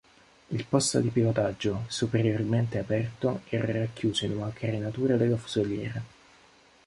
[0.47, 6.01] Il posto di pilotaggio, superiormente aperto, era racchiuso in una carenatura della fusoliera.